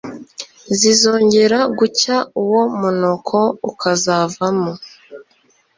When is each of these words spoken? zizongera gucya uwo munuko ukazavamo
zizongera 0.77 1.59
gucya 1.77 2.17
uwo 2.41 2.61
munuko 2.79 3.37
ukazavamo 3.69 4.73